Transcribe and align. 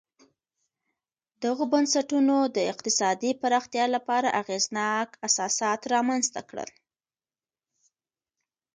دغو 1.43 1.63
بنسټونو 1.73 2.35
د 2.55 2.57
اقتصادي 2.71 3.31
پراختیا 3.41 3.85
لپاره 3.95 4.35
اغېزناک 4.41 5.07
اساسات 5.27 5.81
رامنځته 5.93 6.41
کړل 6.49 6.69